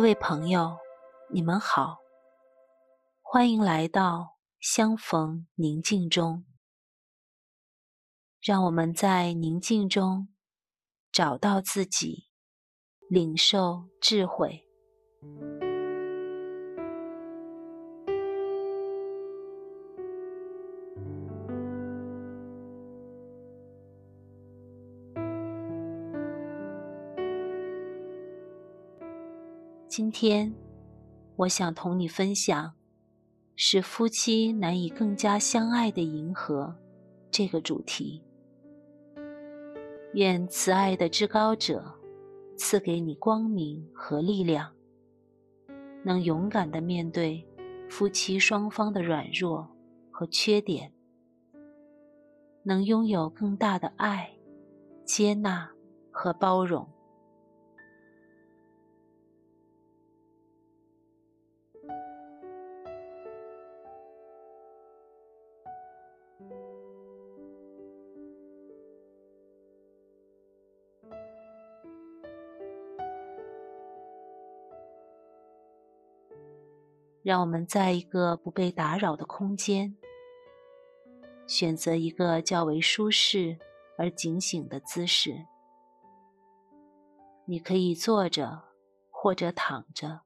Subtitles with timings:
[0.00, 0.78] 各位朋友，
[1.28, 1.98] 你们好，
[3.20, 6.46] 欢迎来到相逢宁静中。
[8.40, 10.30] 让我们在宁静中
[11.12, 12.30] 找到自己，
[13.10, 14.66] 领受智慧。
[29.90, 30.54] 今天，
[31.34, 32.74] 我想同你分享，
[33.56, 36.76] 使夫妻难以更加相爱的银河
[37.28, 38.22] 这个主题。
[40.14, 41.92] 愿慈爱的至高者
[42.56, 44.72] 赐给你光明和力量，
[46.04, 47.44] 能勇敢地面对
[47.88, 49.68] 夫妻双方的软弱
[50.12, 50.92] 和缺点，
[52.62, 54.30] 能拥有更大的爱、
[55.04, 55.68] 接纳
[56.12, 56.88] 和包容。
[77.22, 79.94] 让我们在一个不被打扰的空间，
[81.46, 83.58] 选择一个较为舒适
[83.98, 85.46] 而警醒的姿势。
[87.44, 88.62] 你可以坐着
[89.10, 90.22] 或者躺着，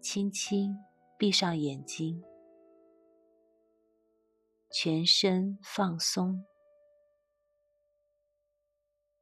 [0.00, 0.76] 轻轻
[1.18, 2.22] 闭上眼睛，
[4.70, 6.44] 全身放松，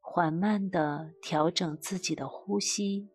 [0.00, 3.08] 缓慢地调整自己的呼吸。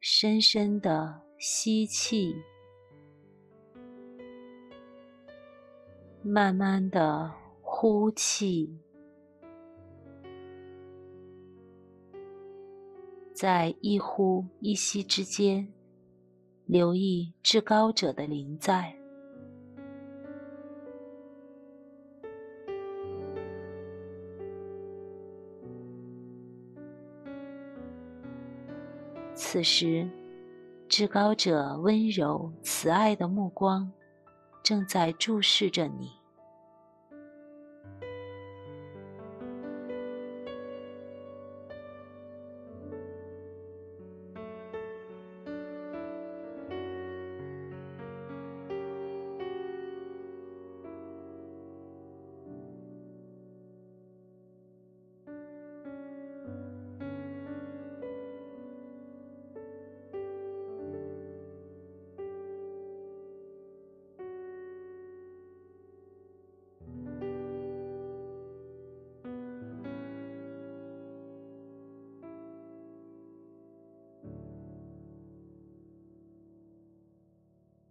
[0.00, 2.34] 深深的吸气，
[6.22, 8.78] 慢慢的呼气，
[13.32, 15.72] 在一呼一吸之间，
[16.66, 18.96] 留意至高者的临在。
[29.56, 30.06] 此时，
[30.86, 33.90] 至高者温柔慈爱的目光
[34.62, 36.10] 正在注视着你。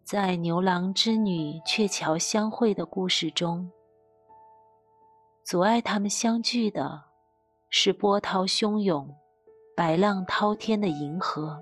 [0.05, 3.71] 在牛郎织女鹊桥相会的故事中，
[5.43, 7.05] 阻碍他们相聚的
[7.69, 9.09] 是波涛汹涌、
[9.75, 11.59] 白浪滔天的银河。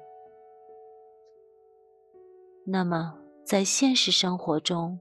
[2.66, 5.00] 那么，在现实生活中，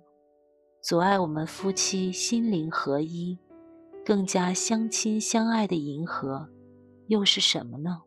[0.81, 3.37] 阻碍我们夫妻心灵合一、
[4.07, 6.49] 更加相亲相爱的银河，
[7.09, 8.03] 又是什么呢？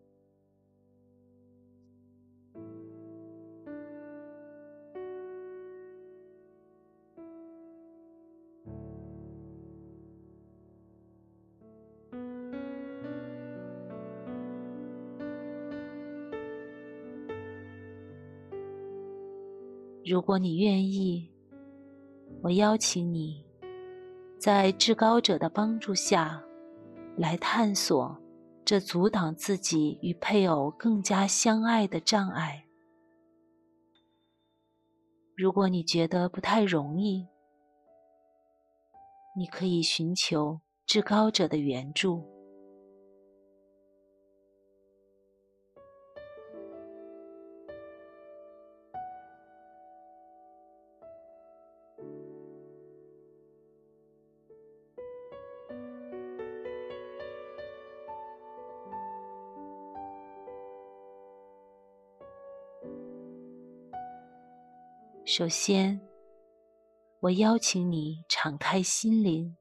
[20.07, 21.31] 如果你愿意，
[22.43, 23.43] 我邀请你，
[24.37, 26.43] 在至高者的帮助下，
[27.17, 28.15] 来探索
[28.63, 32.67] 这阻挡自己与配偶更加相爱的障碍。
[35.35, 37.27] 如果你觉得不太容易，
[39.35, 42.34] 你可以寻求至高者的援助。
[65.37, 65.99] 首先，
[67.19, 69.57] 我邀请你敞开心灵，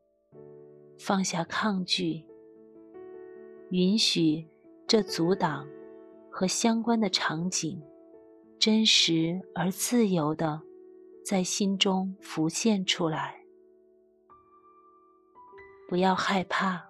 [0.96, 2.24] 放下抗拒，
[3.70, 4.48] 允许
[4.86, 5.66] 这阻挡
[6.30, 7.82] 和相关的场景
[8.56, 10.62] 真实而自由的
[11.26, 13.42] 在心中浮现出来。
[15.88, 16.88] 不要害怕，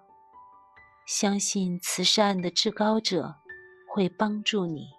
[1.07, 3.33] 相信慈善的至高者
[3.91, 4.89] 会帮助你。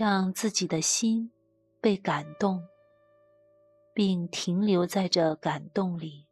[0.00, 1.30] 让自己的心
[1.78, 2.66] 被感动，
[3.92, 6.24] 并停留在这感动里。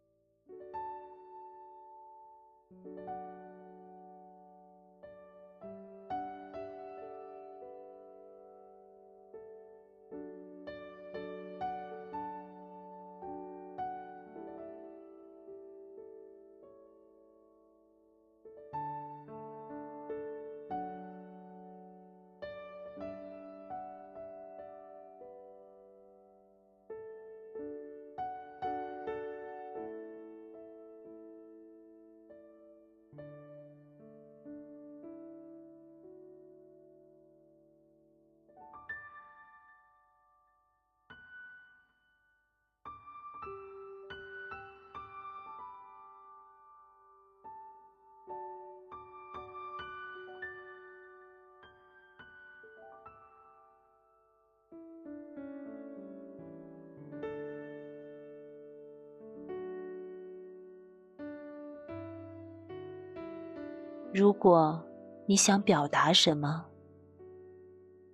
[64.14, 64.82] 如果
[65.26, 66.64] 你想表达什么，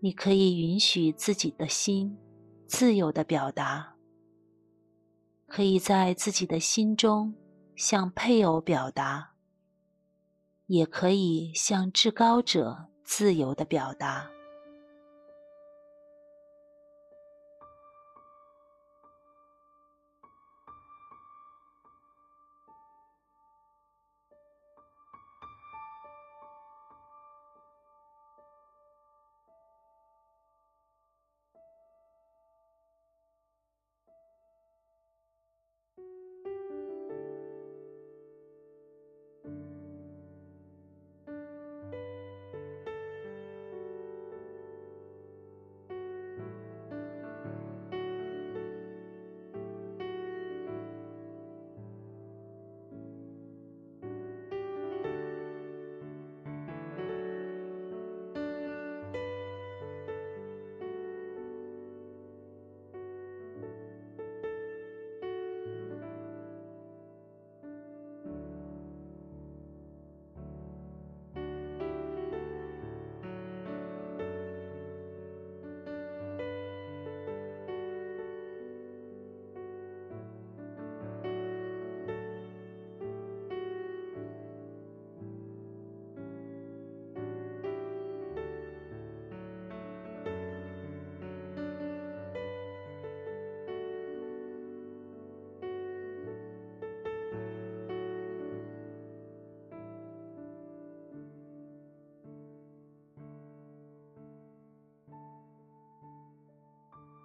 [0.01, 2.19] 你可以允许自己的心
[2.67, 3.95] 自由的表达，
[5.47, 7.33] 可以在自己的心中
[7.77, 9.35] 向配偶表达，
[10.67, 14.29] 也可以向至高者自由的表达。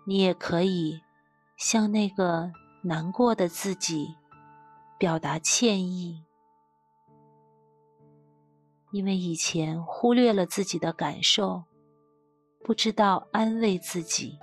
[0.09, 1.03] 你也可以
[1.55, 2.51] 向那个
[2.81, 4.15] 难过的自己
[4.97, 6.25] 表达歉意，
[8.89, 11.65] 因为以前忽略了自己的感受，
[12.63, 14.39] 不知道安慰自己。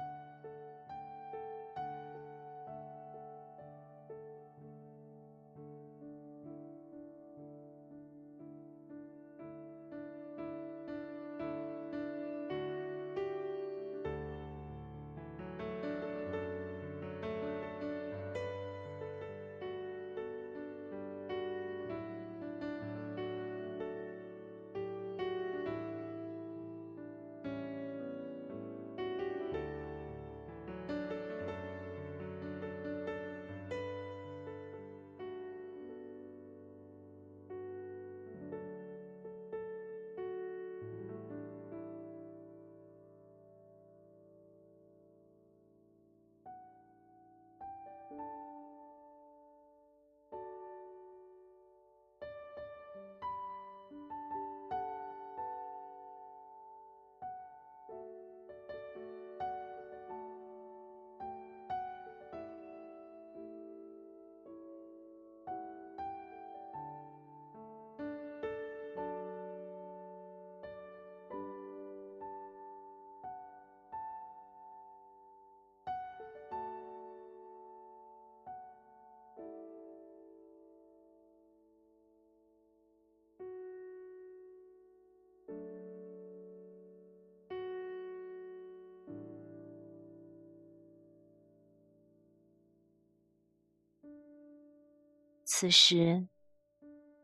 [95.59, 96.29] 此时，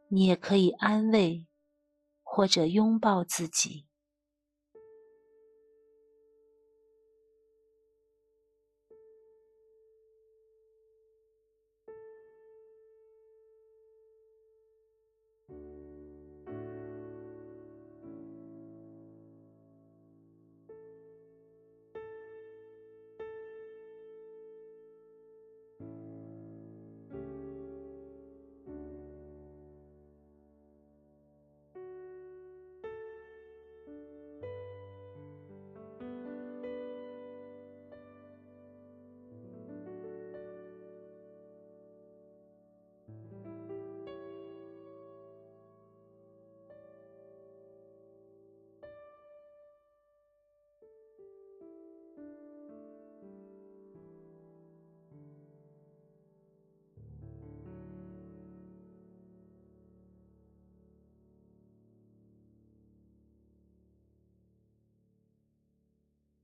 [0.09, 1.47] 你也可以安慰
[2.23, 3.87] 或者拥抱自己。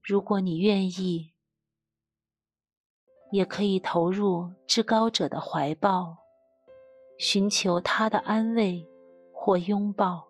[0.08, 1.34] 如果你愿意，
[3.30, 6.16] 也可以投入至高者的怀抱，
[7.18, 8.88] 寻求他的安慰
[9.34, 10.27] 或拥抱。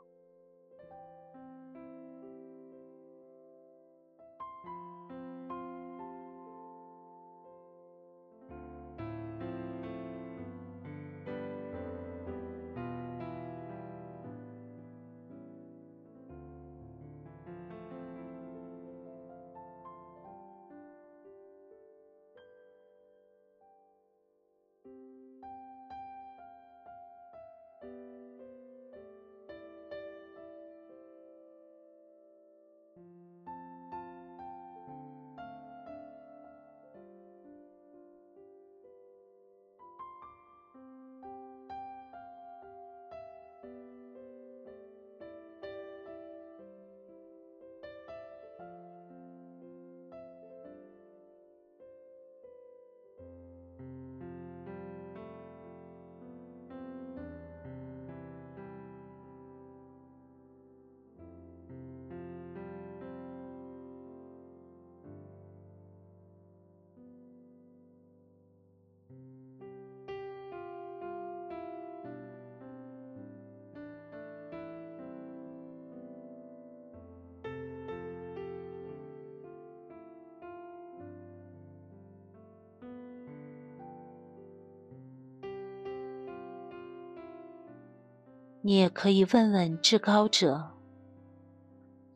[88.61, 90.73] 你也可以问问至高者：“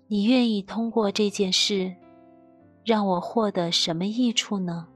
[0.09, 1.95] 你愿意通过这件事，
[2.85, 4.89] 让我获得什么益处呢？”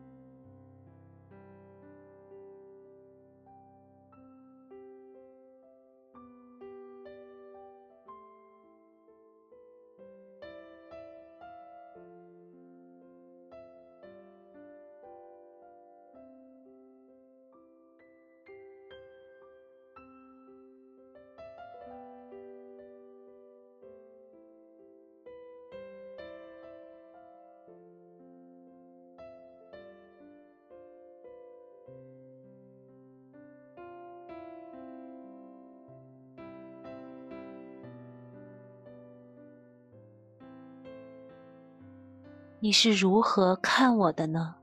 [42.67, 44.57] 你是如何看我的呢？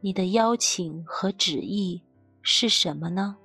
[0.00, 2.02] 你的邀请和旨意
[2.42, 3.36] 是什么呢？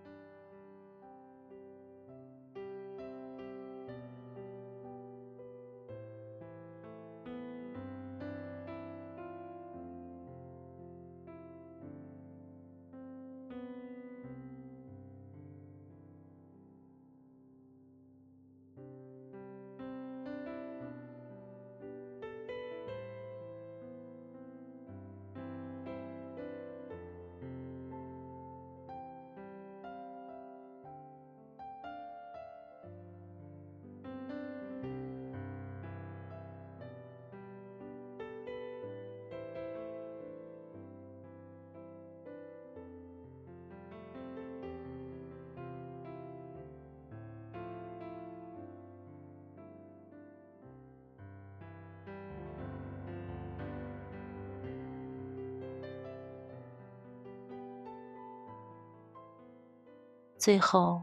[60.44, 61.02] 最后，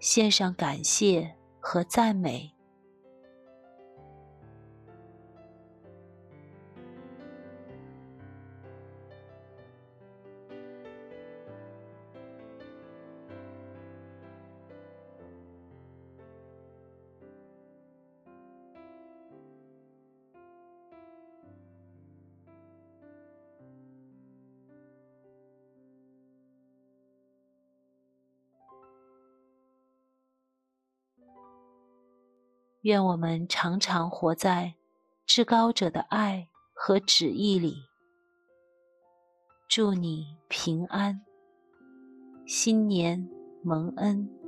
[0.00, 2.52] 献上感谢和赞美。
[32.82, 34.74] 愿我们常常活在
[35.24, 37.76] 至高者的爱和旨意里。
[39.68, 41.24] 祝你平安，
[42.44, 43.28] 新年
[43.62, 44.41] 蒙恩。